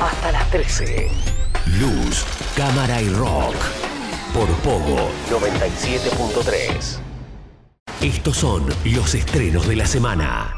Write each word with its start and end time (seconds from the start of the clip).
hasta 0.00 0.32
las 0.32 0.50
13. 0.50 1.10
Luz, 1.78 2.24
cámara 2.56 3.00
y 3.02 3.08
rock. 3.10 3.54
Por 4.32 4.48
Pogo 4.58 5.10
97.3. 5.30 6.98
Estos 8.00 8.36
son 8.36 8.66
los 8.84 9.14
estrenos 9.14 9.66
de 9.66 9.76
la 9.76 9.86
semana. 9.86 10.57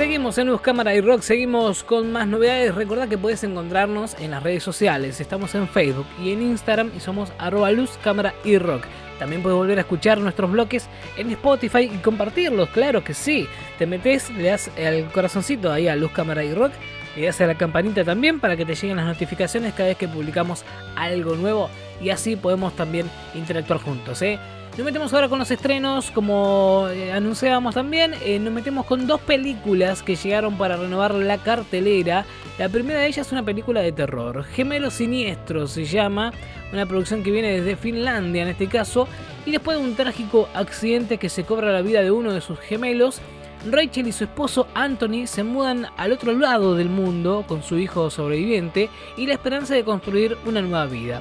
Seguimos 0.00 0.38
en 0.38 0.46
Luz 0.46 0.62
Cámara 0.62 0.94
y 0.94 1.02
Rock, 1.02 1.20
seguimos 1.20 1.84
con 1.84 2.10
más 2.10 2.26
novedades. 2.26 2.74
Recuerda 2.74 3.06
que 3.06 3.18
puedes 3.18 3.44
encontrarnos 3.44 4.16
en 4.18 4.30
las 4.30 4.42
redes 4.42 4.62
sociales. 4.62 5.20
Estamos 5.20 5.54
en 5.54 5.68
Facebook 5.68 6.06
y 6.24 6.32
en 6.32 6.40
Instagram 6.40 6.90
y 6.96 7.00
somos 7.00 7.34
arroba 7.36 7.70
Luz 7.70 7.98
y 8.42 8.56
Rock. 8.56 8.84
También 9.18 9.42
puedes 9.42 9.58
volver 9.58 9.76
a 9.76 9.82
escuchar 9.82 10.16
nuestros 10.16 10.50
bloques 10.50 10.88
en 11.18 11.30
Spotify 11.32 11.80
y 11.80 11.98
compartirlos, 11.98 12.70
claro 12.70 13.04
que 13.04 13.12
sí. 13.12 13.46
Te 13.78 13.84
metes, 13.84 14.30
le 14.30 14.44
das 14.44 14.70
el 14.78 15.04
corazoncito 15.10 15.70
ahí 15.70 15.86
a 15.86 15.96
Luz 15.96 16.12
Cámara 16.12 16.42
y 16.44 16.54
Rock, 16.54 16.72
le 17.14 17.26
das 17.26 17.38
a 17.42 17.46
la 17.46 17.56
campanita 17.56 18.02
también 18.02 18.40
para 18.40 18.56
que 18.56 18.64
te 18.64 18.74
lleguen 18.74 18.96
las 18.96 19.06
notificaciones 19.06 19.74
cada 19.74 19.90
vez 19.90 19.98
que 19.98 20.08
publicamos 20.08 20.64
algo 20.96 21.36
nuevo 21.36 21.68
y 22.00 22.08
así 22.08 22.36
podemos 22.36 22.74
también 22.74 23.06
interactuar 23.34 23.80
juntos. 23.80 24.22
¿eh? 24.22 24.38
Nos 24.76 24.84
metemos 24.84 25.12
ahora 25.12 25.28
con 25.28 25.40
los 25.40 25.50
estrenos, 25.50 26.10
como 26.12 26.86
eh, 26.90 27.12
anunciábamos 27.12 27.74
también, 27.74 28.14
eh, 28.24 28.38
nos 28.38 28.52
metemos 28.52 28.86
con 28.86 29.06
dos 29.06 29.20
películas 29.20 30.02
que 30.02 30.14
llegaron 30.14 30.56
para 30.56 30.76
renovar 30.76 31.12
la 31.12 31.38
cartelera. 31.38 32.24
La 32.56 32.68
primera 32.68 33.00
de 33.00 33.08
ellas 33.08 33.26
es 33.26 33.32
una 33.32 33.42
película 33.42 33.80
de 33.80 33.90
terror, 33.90 34.44
Gemelos 34.44 34.94
Siniestros 34.94 35.72
se 35.72 35.84
llama, 35.84 36.32
una 36.72 36.86
producción 36.86 37.24
que 37.24 37.32
viene 37.32 37.60
desde 37.60 37.76
Finlandia 37.76 38.42
en 38.42 38.48
este 38.48 38.68
caso, 38.68 39.08
y 39.44 39.50
después 39.50 39.76
de 39.76 39.84
un 39.84 39.96
trágico 39.96 40.48
accidente 40.54 41.18
que 41.18 41.28
se 41.28 41.44
cobra 41.44 41.72
la 41.72 41.82
vida 41.82 42.02
de 42.02 42.12
uno 42.12 42.32
de 42.32 42.40
sus 42.40 42.58
gemelos, 42.60 43.20
Rachel 43.68 44.06
y 44.06 44.12
su 44.12 44.24
esposo 44.24 44.68
Anthony 44.74 45.26
se 45.26 45.42
mudan 45.42 45.88
al 45.96 46.12
otro 46.12 46.32
lado 46.32 46.76
del 46.76 46.88
mundo 46.88 47.44
con 47.46 47.62
su 47.62 47.76
hijo 47.78 48.08
sobreviviente 48.08 48.88
y 49.16 49.26
la 49.26 49.34
esperanza 49.34 49.74
de 49.74 49.84
construir 49.84 50.38
una 50.46 50.62
nueva 50.62 50.86
vida. 50.86 51.20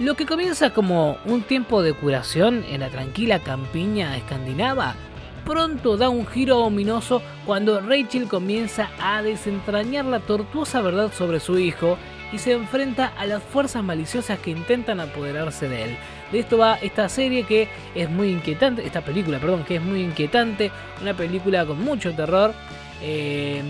Lo 0.00 0.16
que 0.16 0.26
comienza 0.26 0.70
como 0.70 1.18
un 1.24 1.42
tiempo 1.42 1.80
de 1.80 1.92
curación 1.92 2.64
en 2.68 2.80
la 2.80 2.88
tranquila 2.88 3.38
campiña 3.38 4.16
escandinava, 4.16 4.96
pronto 5.44 5.96
da 5.96 6.08
un 6.08 6.26
giro 6.26 6.58
ominoso 6.64 7.22
cuando 7.46 7.80
Rachel 7.80 8.26
comienza 8.26 8.90
a 8.98 9.22
desentrañar 9.22 10.06
la 10.06 10.18
tortuosa 10.18 10.80
verdad 10.80 11.12
sobre 11.12 11.38
su 11.38 11.60
hijo 11.60 11.96
y 12.32 12.38
se 12.38 12.54
enfrenta 12.54 13.12
a 13.16 13.24
las 13.26 13.40
fuerzas 13.40 13.84
maliciosas 13.84 14.40
que 14.40 14.50
intentan 14.50 14.98
apoderarse 14.98 15.68
de 15.68 15.84
él. 15.84 15.96
De 16.32 16.40
esto 16.40 16.58
va 16.58 16.74
esta 16.82 17.08
serie 17.08 17.44
que 17.44 17.68
es 17.94 18.10
muy 18.10 18.30
inquietante, 18.30 18.84
esta 18.84 19.02
película, 19.02 19.38
perdón, 19.38 19.62
que 19.62 19.76
es 19.76 19.82
muy 19.82 20.02
inquietante, 20.02 20.72
una 21.00 21.14
película 21.14 21.64
con 21.64 21.80
mucho 21.84 22.12
terror 22.14 22.52
y 23.00 23.60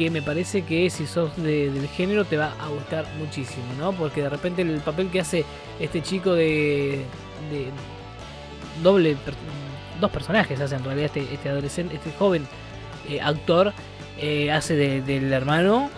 que 0.00 0.08
me 0.08 0.22
parece 0.22 0.62
que 0.62 0.88
si 0.88 1.06
sos 1.06 1.36
del 1.36 1.86
género 1.88 2.24
te 2.24 2.38
va 2.38 2.54
a 2.58 2.68
gustar 2.68 3.04
muchísimo, 3.18 3.66
¿no? 3.78 3.92
Porque 3.92 4.22
de 4.22 4.30
repente 4.30 4.62
el 4.62 4.80
papel 4.80 5.10
que 5.10 5.20
hace 5.20 5.44
este 5.78 6.00
chico 6.00 6.32
de, 6.32 7.04
doble, 8.82 9.14
dos 10.00 10.10
personajes 10.10 10.58
hace 10.58 10.76
en 10.76 10.84
realidad 10.84 11.12
este, 11.14 11.34
este 11.34 11.50
adolescente, 11.50 11.96
este 11.96 12.12
joven 12.12 12.46
eh, 13.10 13.20
actor, 13.20 13.74
eh, 14.16 14.50
hace 14.50 15.02
del 15.02 15.30
hermano 15.34 15.90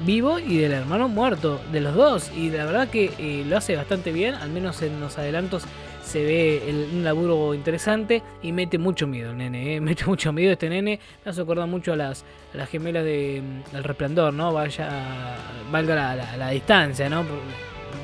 vivo 0.00 0.38
y 0.38 0.58
del 0.58 0.72
hermano 0.72 1.08
muerto, 1.08 1.60
de 1.72 1.80
los 1.80 1.94
dos, 1.94 2.30
y 2.36 2.50
la 2.50 2.64
verdad 2.64 2.88
que 2.88 3.12
eh, 3.18 3.44
lo 3.46 3.56
hace 3.56 3.76
bastante 3.76 4.12
bien, 4.12 4.34
al 4.34 4.50
menos 4.50 4.82
en 4.82 5.00
los 5.00 5.18
adelantos 5.18 5.64
se 6.02 6.24
ve 6.24 6.88
un 6.92 7.04
laburo 7.04 7.54
interesante 7.54 8.22
y 8.42 8.50
mete 8.52 8.78
mucho 8.78 9.06
miedo 9.06 9.30
el 9.30 9.36
nene, 9.36 9.76
¿eh? 9.76 9.80
mete 9.82 10.04
mucho 10.06 10.32
miedo 10.32 10.52
este 10.52 10.68
nene, 10.68 10.98
hace 11.24 11.40
acordar 11.42 11.68
mucho 11.68 11.92
a 11.92 11.96
las, 11.96 12.24
las 12.52 12.68
gemelas 12.68 13.04
de, 13.04 13.42
mm, 13.42 13.72
del 13.72 13.84
resplandor, 13.84 14.34
¿no? 14.34 14.52
Vaya, 14.52 15.36
valga 15.70 16.16
la, 16.36 16.50
distancia, 16.50 17.08
¿no? 17.08 17.24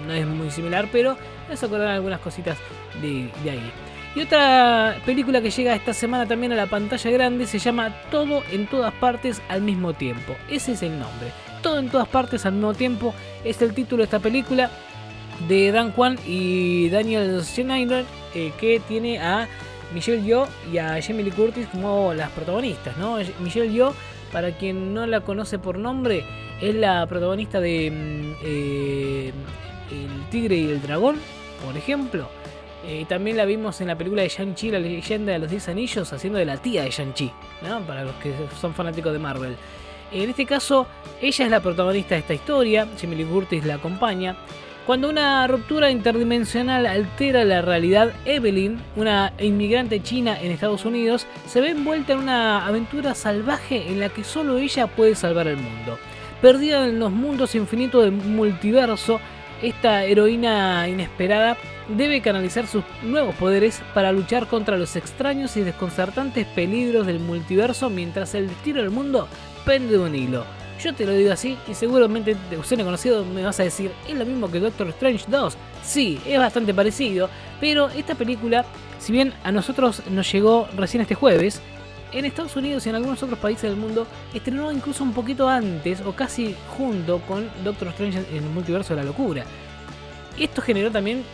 No 0.06 0.12
es 0.12 0.27
muy 0.27 0.51
similar, 0.51 0.89
pero 0.93 1.17
me 1.49 1.55
hace 1.55 1.67
acordar 1.67 1.89
algunas 1.89 2.21
cositas 2.21 2.56
de 3.03 3.51
ahí. 3.51 3.73
Y 4.17 4.23
otra 4.23 4.97
película 5.05 5.43
que 5.43 5.51
llega 5.51 5.75
esta 5.75 5.93
semana 5.93 6.27
también 6.27 6.51
a 6.51 6.56
la 6.56 6.65
pantalla 6.65 7.11
grande 7.11 7.47
se 7.47 7.59
llama 7.59 7.95
Todo 8.11 8.43
en 8.51 8.67
todas 8.67 8.95
partes 8.95 9.43
al 9.51 9.61
mismo 9.61 9.93
tiempo. 9.93 10.35
Ese 10.49 10.73
es 10.73 10.83
el 10.83 10.99
nombre. 10.99 11.29
Todo 11.66 11.81
en 11.81 11.88
todas 11.88 12.06
partes 12.06 12.47
al 12.47 12.53
mismo 12.53 12.75
tiempo 12.75 13.12
es 13.44 13.60
el 13.60 13.75
título 13.75 14.03
de 14.03 14.04
esta 14.04 14.21
película 14.21 14.71
de 15.49 15.72
Dan 15.72 15.91
Kwan 15.91 16.16
y 16.25 16.88
Daniel 16.91 17.43
Schneider, 17.43 18.04
eh, 18.37 18.53
que 18.60 18.81
tiene 18.87 19.19
a 19.19 19.49
Michelle 19.93 20.22
Yeoh 20.22 20.47
y 20.72 20.78
a 20.78 21.03
Jamie 21.03 21.25
Lee 21.25 21.32
Curtis 21.32 21.66
como 21.66 22.15
las 22.15 22.31
protagonistas. 22.31 22.97
¿no? 22.99 23.19
Michelle 23.41 23.72
Yeoh, 23.72 23.93
para 24.31 24.53
quien 24.53 24.94
no 24.94 25.09
la 25.09 25.22
conoce 25.22 25.59
por 25.59 25.76
nombre, 25.76 26.25
es 26.60 26.72
la 26.72 27.05
protagonista 27.09 27.59
de 27.59 27.91
mm, 27.91 28.44
eh, 28.44 29.32
El 29.91 30.31
Tigre 30.31 30.55
y 30.55 30.71
el 30.71 30.81
Dragón, 30.81 31.16
por 31.65 31.76
ejemplo. 31.76 32.28
Eh, 32.87 33.06
también 33.09 33.37
la 33.37 33.44
vimos 33.44 33.81
en 33.81 33.88
la 33.88 33.99
película 33.99 34.22
de 34.22 34.28
Shang-Chi, 34.28 34.71
la 34.71 34.78
leyenda 34.78 35.32
de 35.32 35.41
los 35.41 35.50
10 35.50 35.71
anillos, 35.71 36.12
haciendo 36.12 36.38
de 36.38 36.44
la 36.44 36.59
tía 36.59 36.84
de 36.84 36.91
Shang-Chi, 36.91 37.32
para 37.88 38.05
los 38.05 38.15
que 38.22 38.32
son 38.60 38.72
fanáticos 38.72 39.12
de 39.12 39.19
Marvel. 39.19 39.56
En 40.12 40.31
este 40.31 40.47
caso, 40.47 40.87
ella 41.21 41.44
es 41.44 41.50
la 41.50 41.61
protagonista 41.61 42.15
de 42.15 42.21
esta 42.21 42.34
historia, 42.34 42.87
Lee 43.03 43.25
Curtis 43.25 43.65
la 43.65 43.75
acompaña. 43.75 44.37
Cuando 44.87 45.09
una 45.09 45.44
ruptura 45.49 45.91
interdimensional 45.91 46.87
altera 46.87 47.44
la 47.44 47.61
realidad, 47.61 48.12
Evelyn, 48.25 48.78
una 48.94 49.33
inmigrante 49.41 50.00
china 50.00 50.41
en 50.41 50.53
Estados 50.53 50.84
Unidos, 50.84 51.27
se 51.47 51.61
ve 51.61 51.71
envuelta 51.71 52.12
en 52.12 52.21
una 52.21 52.65
aventura 52.65 53.17
salvaje 53.17 53.89
en 53.89 53.99
la 53.99 54.11
que 54.11 54.22
solo 54.22 54.59
ella 54.59 54.87
puede 54.87 55.17
salvar 55.17 55.49
el 55.49 55.56
mundo. 55.56 55.99
Perdida 56.41 56.87
en 56.87 57.00
los 57.00 57.11
mundos 57.11 57.56
infinitos 57.56 58.05
del 58.05 58.12
multiverso, 58.12 59.19
esta 59.62 60.05
heroína 60.05 60.89
inesperada 60.89 61.56
debe 61.89 62.21
canalizar 62.21 62.67
sus 62.67 62.84
nuevos 63.03 63.34
poderes 63.37 63.81
para 63.94 64.12
luchar 64.12 64.47
contra 64.47 64.77
los 64.77 64.97
extraños 64.97 65.56
y 65.56 65.62
desconcertantes 65.62 66.47
peligros 66.49 67.06
del 67.06 67.21
multiverso 67.21 67.91
mientras 67.91 68.34
el 68.34 68.49
destino 68.49 68.81
del 68.81 68.91
mundo 68.91 69.28
pende 69.65 69.97
de 69.97 69.99
un 69.99 70.15
hilo. 70.15 70.44
Yo 70.83 70.94
te 70.94 71.06
lo 71.06 71.12
digo 71.12 71.33
así 71.33 71.56
y 71.69 71.75
seguramente 71.75 72.37
de 72.50 72.59
usted 72.59 72.78
conocido 72.84 73.25
me 73.25 73.43
vas 73.43 73.59
a 73.61 73.65
decir, 73.65 73.91
¿es 74.09 74.15
lo 74.15 74.27
mismo 74.27 74.50
que 74.50 74.61
Doctor 74.61 74.89
Strange 74.89 75.25
2? 75.28 75.56
Sí, 75.83 76.21
es 76.27 76.38
bastante 76.38 76.75
parecido, 76.75 77.31
pero 77.61 77.88
esta 77.88 78.15
película, 78.15 78.65
si 78.99 79.12
bien 79.12 79.33
a 79.43 79.53
nosotros 79.53 80.03
nos 80.11 80.31
llegó 80.31 80.69
recién 80.77 81.00
este 81.00 81.15
jueves, 81.15 81.62
en 82.19 82.25
Estados 82.25 82.56
Unidos 82.56 82.87
y 82.87 82.88
en 82.88 82.94
algunos 82.94 83.22
otros 83.22 83.38
países 83.38 83.71
del 83.71 83.77
mundo 83.77 84.06
estrenó 84.32 84.72
incluso 84.72 85.04
un 85.04 85.12
poquito 85.12 85.49
antes 85.49 86.00
o 86.00 86.12
casi 86.12 86.56
junto 86.77 87.21
con 87.21 87.49
Doctor 87.62 87.88
Strange 87.88 88.25
en 88.31 88.44
el 88.44 88.50
multiverso 88.50 88.94
de 88.94 89.03
la 89.03 89.06
locura. 89.06 89.44
Esto 90.38 90.62
generó 90.62 90.91
también 90.91 91.25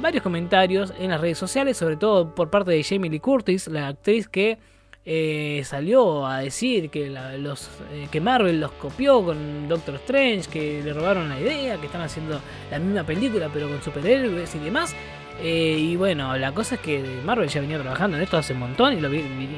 varios 0.00 0.22
comentarios 0.22 0.92
en 0.98 1.10
las 1.10 1.20
redes 1.20 1.38
sociales, 1.38 1.76
sobre 1.76 1.96
todo 1.96 2.34
por 2.34 2.50
parte 2.50 2.70
de 2.70 2.82
Jamie 2.82 3.10
Lee 3.10 3.20
Curtis, 3.20 3.68
la 3.68 3.88
actriz 3.88 4.28
que 4.28 4.58
eh, 5.04 5.62
salió 5.64 6.26
a 6.26 6.40
decir 6.40 6.90
eh, 6.92 8.08
que 8.10 8.20
Marvel 8.20 8.60
los 8.60 8.72
copió 8.72 9.24
con 9.24 9.68
Doctor 9.68 9.94
Strange, 9.96 10.48
que 10.50 10.82
le 10.82 10.92
robaron 10.92 11.28
la 11.28 11.40
idea, 11.40 11.78
que 11.78 11.86
están 11.86 12.02
haciendo 12.02 12.40
la 12.70 12.78
misma 12.78 13.04
película 13.04 13.50
pero 13.52 13.68
con 13.68 13.82
superhéroes 13.82 14.54
y 14.54 14.58
demás. 14.58 14.94
Eh, 15.42 15.76
y 15.78 15.96
bueno, 15.96 16.36
la 16.36 16.52
cosa 16.52 16.74
es 16.74 16.80
que 16.80 17.02
Marvel 17.24 17.48
ya 17.48 17.60
venía 17.60 17.78
trabajando 17.78 18.16
en 18.16 18.22
esto 18.22 18.36
hace 18.36 18.52
un 18.52 18.60
montón 18.60 18.92
y 18.92 19.00
lo 19.00 19.08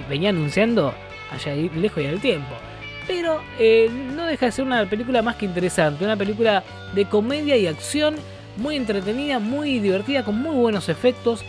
venía 0.08 0.30
anunciando 0.30 0.94
allá 1.30 1.54
lejos 1.54 2.02
y 2.02 2.06
el 2.06 2.20
tiempo. 2.20 2.54
Pero 3.06 3.42
no 4.14 4.26
deja 4.26 4.46
de 4.46 4.52
ser 4.52 4.64
una 4.64 4.86
película 4.86 5.22
más 5.22 5.36
que 5.36 5.46
interesante, 5.46 6.04
una 6.04 6.16
película 6.16 6.62
de 6.94 7.04
comedia 7.06 7.56
y 7.56 7.66
acción 7.66 8.14
muy 8.56 8.76
entretenida, 8.76 9.38
muy 9.40 9.80
divertida, 9.80 10.24
con 10.24 10.40
muy 10.40 10.54
buenos 10.54 10.88
efectos 10.88 11.44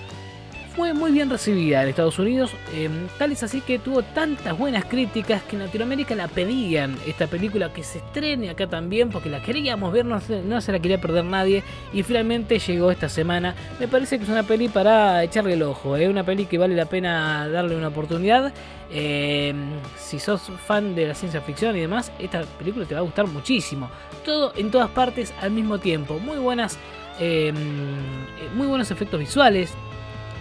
fue 0.75 0.93
muy 0.93 1.11
bien 1.11 1.29
recibida 1.29 1.83
en 1.83 1.89
Estados 1.89 2.17
Unidos, 2.17 2.51
em, 2.73 3.07
tal 3.19 3.31
es 3.31 3.43
así 3.43 3.61
que 3.61 3.77
tuvo 3.77 4.01
tantas 4.01 4.57
buenas 4.57 4.85
críticas 4.85 5.43
que 5.43 5.55
en 5.55 5.63
Latinoamérica 5.63 6.15
la 6.15 6.27
pedían 6.27 6.97
esta 7.05 7.27
película 7.27 7.71
que 7.71 7.83
se 7.83 7.99
estrene 7.99 8.49
acá 8.49 8.67
también 8.67 9.09
porque 9.09 9.29
la 9.29 9.41
queríamos 9.41 9.93
ver, 9.93 10.05
no 10.05 10.19
se, 10.19 10.71
la 10.71 10.79
quería 10.79 10.99
perder 10.99 11.25
nadie 11.25 11.63
y 11.93 12.01
finalmente 12.01 12.57
llegó 12.57 12.89
esta 12.89 13.07
semana. 13.07 13.53
Me 13.79 13.87
parece 13.87 14.17
que 14.17 14.23
es 14.23 14.29
una 14.29 14.43
peli 14.43 14.67
para 14.67 15.23
echarle 15.23 15.53
el 15.53 15.61
ojo, 15.61 15.95
es 15.95 16.03
¿eh? 16.03 16.09
una 16.09 16.23
peli 16.23 16.45
que 16.45 16.57
vale 16.57 16.75
la 16.75 16.85
pena 16.85 17.47
darle 17.47 17.75
una 17.75 17.89
oportunidad. 17.89 18.51
Em, 18.91 19.73
si 19.97 20.19
sos 20.19 20.41
fan 20.65 20.95
de 20.95 21.07
la 21.07 21.15
ciencia 21.15 21.41
ficción 21.41 21.75
y 21.75 21.81
demás, 21.81 22.11
esta 22.17 22.43
película 22.57 22.85
te 22.85 22.95
va 22.95 23.01
a 23.01 23.03
gustar 23.03 23.27
muchísimo. 23.27 23.89
Todo 24.25 24.53
en 24.55 24.71
todas 24.71 24.89
partes 24.89 25.33
al 25.39 25.51
mismo 25.51 25.77
tiempo, 25.77 26.17
muy 26.19 26.37
buenas, 26.37 26.79
em, 27.19 27.55
eh, 27.55 28.49
muy 28.55 28.65
buenos 28.67 28.89
efectos 28.89 29.19
visuales 29.19 29.73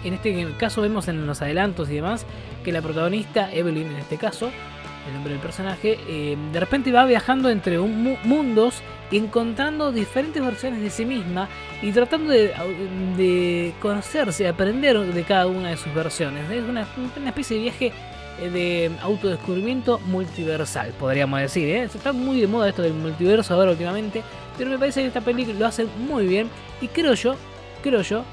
en 0.05 0.15
este 0.15 0.47
caso 0.59 0.83
vemos 0.83 1.09
en 1.09 1.27
los 1.27 1.43
adelantos 1.43 1.89
y 1.91 1.95
demás 1.95 2.27
que 2.65 2.73
la 2.73 2.83
protagonista, 2.83 3.53
Evelyn 3.53 3.89
en 3.89 3.97
este 3.97 4.17
caso, 4.17 4.51
el 5.07 5.15
nombre 5.15 5.33
del 5.33 5.43
personaje, 5.43 5.99
eh, 6.09 6.37
de 6.53 6.61
repente 6.61 6.93
va 6.93 7.05
viajando 7.05 7.51
entre 7.51 7.79
mundos 7.79 8.83
encontrando 9.11 9.93
diferentes 9.93 10.43
versiones 10.43 10.81
de 10.81 10.91
sí 10.91 11.05
misma 11.05 11.49
y 11.83 11.93
tratando 11.93 12.31
de, 12.31 12.53
de 13.17 13.75
conocerse, 13.81 14.49
aprender 14.49 14.99
de 14.99 15.23
cada 15.25 15.47
una 15.47 15.71
de 15.71 15.77
sus 15.77 15.93
versiones. 15.93 16.51
Es 16.51 16.65
una, 16.65 16.87
una 17.17 17.29
especie 17.29 17.57
de 17.57 17.63
viaje 17.63 17.93
eh, 18.41 18.49
de 18.49 18.91
autodescubrimiento 19.03 19.99
multiversal, 20.07 20.93
podríamos 20.99 21.41
decir. 21.41 21.69
¿eh? 21.69 21.83
Está 21.83 22.13
muy 22.13 22.41
de 22.41 22.47
moda 22.47 22.69
esto 22.69 22.83
del 22.83 22.95
multiverso 22.95 23.55
ahora 23.55 23.73
últimamente, 23.73 24.23
pero 24.57 24.71
me 24.71 24.79
parece 24.79 25.03
que 25.03 25.09
esta 25.09 25.21
película 25.21 25.59
lo 25.59 25.67
hace 25.67 25.85
muy 25.85 26.27
bien 26.27 26.49
y 26.81 26.89
creo 26.89 27.15
yo, 27.15 27.37
creo 27.83 28.03
yo, 28.03 28.25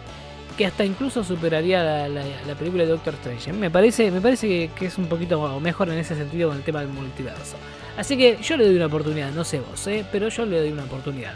que 0.60 0.66
hasta 0.66 0.84
incluso 0.84 1.24
superaría 1.24 2.10
la, 2.10 2.56
película 2.56 2.84
de 2.84 2.90
Doctor 2.90 3.14
Strange. 3.14 3.54
Me 3.54 3.72
parece, 3.72 4.12
me 4.12 4.20
parece 4.20 4.70
que, 4.78 4.88
es 4.88 4.98
un 4.98 5.06
poquito 5.06 5.58
mejor 5.62 5.88
en 5.88 5.98
ese 5.98 6.18
sentido 6.18 6.50
con 6.50 6.58
el 6.58 6.64
tema 6.64 6.82
del 6.82 6.90
multiverso. 6.90 7.56
Así 7.96 8.18
que 8.18 8.38
yo 8.42 8.58
le 8.58 8.66
doy 8.66 8.76
una 8.76 8.88
oportunidad, 8.88 9.32
no 9.32 9.46
sé 9.46 9.62
vos, 9.62 9.88
¿eh? 9.88 10.04
pero 10.12 10.28
yo 10.28 10.46
le 10.46 10.60
doy 10.60 10.74
una 10.74 10.84
oportunidad. 10.84 11.32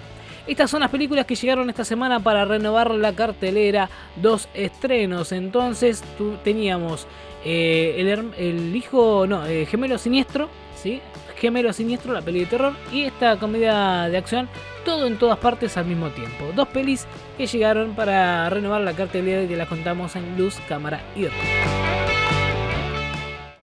Estas 0.46 0.70
son 0.70 0.82
las 0.82 0.90
películas 0.90 1.26
que 1.26 1.36
llegaron 1.36 1.70
esta 1.70 1.86
semana 1.86 2.20
para 2.20 2.44
renovar 2.44 2.92
la 2.92 3.14
cartelera. 3.14 3.90
Dos 4.18 4.50
estrenos. 4.54 5.32
Entonces 5.32 6.04
teníamos 6.44 7.08
eh, 7.46 7.96
el, 8.38 8.76
hijo, 8.76 9.26
no, 9.26 9.46
eh, 9.48 9.66
Gemelo 9.68 9.98
Siniestro, 9.98 10.50
¿sí? 10.76 11.00
Gemelo 11.44 11.74
Siniestro, 11.74 12.14
la 12.14 12.22
peli 12.22 12.40
de 12.40 12.46
terror, 12.46 12.74
y 12.90 13.04
esta 13.04 13.38
comedia 13.38 14.08
de 14.08 14.16
acción, 14.16 14.48
todo 14.86 15.08
en 15.08 15.18
todas 15.18 15.38
partes 15.40 15.76
al 15.76 15.86
mismo 15.86 16.10
tiempo. 16.12 16.54
Dos 16.56 16.70
pelis 16.70 17.06
que 17.38 17.48
llegaron 17.48 17.96
para 17.96 18.50
renovar 18.50 18.80
la 18.80 18.94
cartelera 18.94 19.44
y 19.44 19.50
que 19.50 19.58
las 19.58 19.68
contamos 19.68 20.16
en 20.16 20.38
luz, 20.38 20.56
cámara 20.70 21.02
y 21.18 21.26
rock. 21.26 21.83